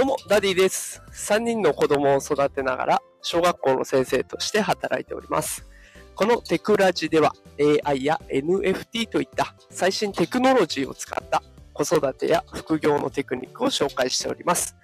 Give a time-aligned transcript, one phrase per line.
[0.00, 1.02] どうも、ダディです。
[1.12, 5.66] 3人の子供を育てながら、小学校の先生として働いております。
[6.14, 7.34] このテクラジでは、
[7.84, 11.42] AI や NFT といった最新テクノロジーを使った
[11.74, 14.74] 子育てや副業のテクニックを紹介しております。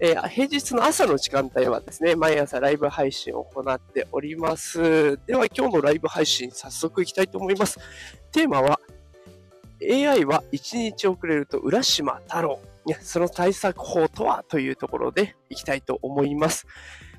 [0.00, 5.18] えー平日の朝の時間帯はですね、毎朝ライブ配信を行っております。
[5.26, 7.78] では、今日のライブ配信、早速いきたいと思います。
[8.32, 8.80] テーマは、
[9.82, 12.58] AI は1日遅れると浦島太郎。
[13.00, 16.66] その対策法とはというところでいきたいと思います。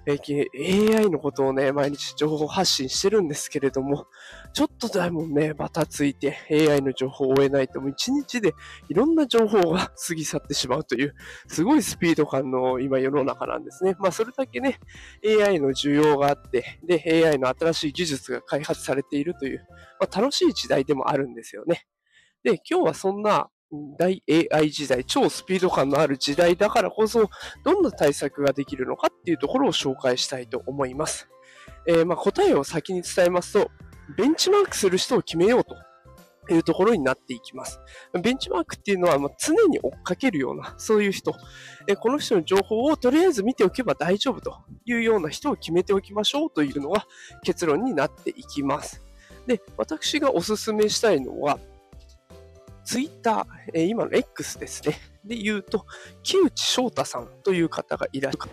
[0.09, 4.07] AI のことをね、毎日情報発信してるんですけれども、
[4.53, 8.53] ちょっとでもね、バタついて AI の情報を追えないと、もう1日で
[8.87, 11.13] いろんな情報が過ぎ去ってしまうという、
[11.47, 13.95] すごいスピード感の今世の中なんですね。
[13.99, 14.79] まあそれだけね、
[15.25, 19.65] AI の需要があって、で、AI の新しい技術が開発されているという、
[19.99, 21.85] まあ楽しい時代でもあるんですよね。
[22.43, 23.49] で、今日はそんな
[23.97, 27.29] 大 AI 時代、超スピード感のある時代だからこそ、
[27.65, 31.27] どんな対策ができるのかっていうところを紹介したいと思います。
[31.85, 33.71] えーまあ答えを先に伝えますと、
[34.15, 35.75] ベンチマークする人を決めようと
[36.53, 37.81] いうところになっていきます。
[38.21, 41.33] ベンチマークっていうのはまあ常に追っかけるような、そういう人、
[41.87, 47.05] えーこの人の情報をとりあえず見ておけば大丈夫というような人を決めておきましょうというのが
[47.43, 49.03] 結論になっていきます。
[49.45, 51.59] で、私がおすすめしたいのは、
[52.87, 54.97] ツイッター、えー今の X ですね。
[55.25, 55.85] で言うと、
[56.23, 58.45] 木内翔太さんという方がいらっしゃ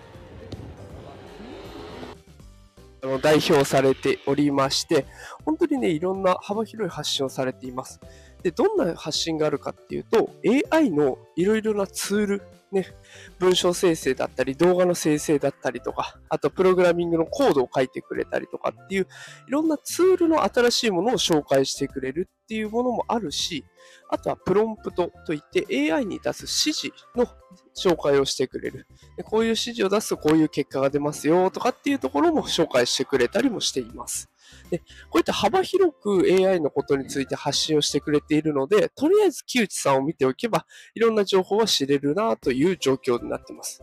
[3.06, 3.20] る。
[3.22, 5.06] 代表されておりまして、
[5.44, 8.00] 本当にね、いろんな幅広い発信をされています。
[8.44, 10.30] で、どんな発信があるかっていうと、
[10.70, 12.42] AI のいろいろなツール、
[12.72, 12.86] ね、
[13.38, 19.08] 文章生成だったり、動画の生成だったりとか、あとプログラミングのコードを書いてくれたりとかっていう、
[19.48, 23.64] いろんなツールの新しいものを紹介してくれるっていうものもあるし、
[24.10, 27.26] あとはプロンプトといって AI に出す指示の
[27.74, 28.86] 紹介をしてくれる。
[29.16, 34.28] でこういう指示を出すとこういう結果が出ますよとかっていうところも紹介してくれたりもしています。
[34.70, 43.82] でこういった幅広く AI のことについて発信をしてくれているので、とりあえず木内さんを見ておけば、いろんな情報は知れるなという状況になっています。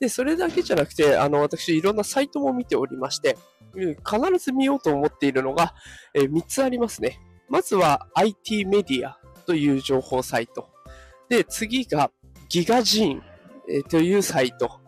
[0.00, 3.36] で、それだけじゃなくて、あの、私、いろんなサイトも見ておりまして、
[3.74, 3.98] 必
[4.38, 5.74] ず見ようと思っているのが、
[6.12, 7.20] え3つありますね。
[7.48, 10.68] まずは IT メディアという情報サイト。
[11.28, 12.10] で、次が
[12.48, 13.22] ギガジーン
[13.68, 14.80] えーというサイト。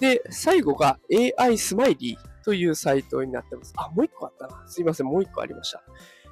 [0.00, 0.98] で、最後が
[1.38, 3.72] AI スマイリーというサイトになってます。
[3.76, 4.62] あ、もう一個あったな。
[4.68, 5.82] すいません、もう一個ありました。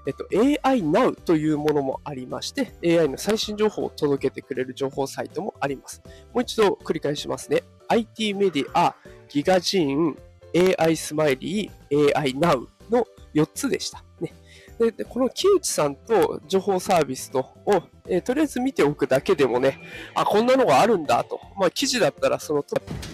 [0.07, 6.01] えっと、AI Now というものもありまして、AI の最新情報を届けてくれる情報サイトもあります。
[6.33, 7.65] もう一度繰り返しますね。
[7.89, 8.95] IT メディア、
[9.29, 10.17] ギガジーン、
[10.79, 13.05] AI スマイリー、AI Now の
[13.35, 14.05] 4つでした。
[14.21, 14.33] ね。
[14.79, 19.81] で、でこの木内さんと情報サービスとを、えーとりあえず見ておくだけでもね、
[20.15, 21.41] あ、こんなのがあるんだと。
[21.57, 22.77] まあ、記事だったらそのと、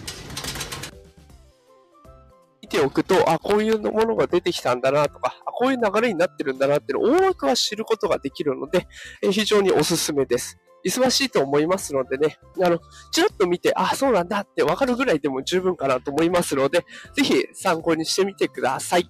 [2.71, 8.87] ておくと、あ、こういうものが出てきたんだなとか、あこういう流れになってるんだなっていうのを大枠は知ることができるので、
[9.21, 10.57] え非常におすすめです。
[10.83, 12.79] 忙しいと思いますのでね、あの、
[13.11, 19.07] ちらっと見て、あ、そうなんだってわかるぐらいでも十分かなと思いますので、ぜひ参考にしてみてください。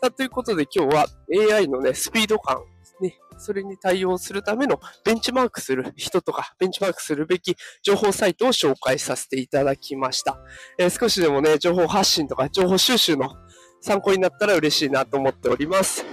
[0.00, 1.06] さあということで今日は
[1.56, 2.58] AI のね、スピード感、
[3.00, 10.38] ね、それに対応するためのベンチマークする人とか、ベンチマークするべき情報サイトを紹介させていただきました。
[10.78, 13.28] えー少しでもね、情報発信とか情報収集の
[13.80, 16.04] 参考になったら嬉しいなと思っております。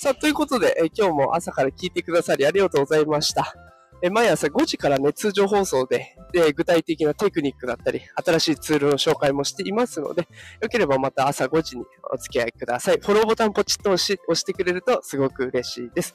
[0.00, 3.71] さあ、ということで、えー今日も朝から聞いてくださりありがとうございました。
[4.02, 10.26] え毎朝5時からね、通常放送で、で具体的なテクニックだったり、新しいツールの紹介もしていますので、
[10.60, 12.98] よければまた朝5時にお付き合いください。
[13.00, 16.14] フォローボタンポチッと押し押してくれるとすごく嬉しいです。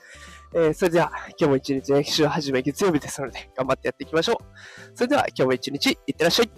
[0.53, 4.37] えーそれでは、今日も一日ね、週始め月曜日ですので、頑張ってやっていきましょう。
[4.93, 6.51] それでは、今日も一日、いってらっしゃい。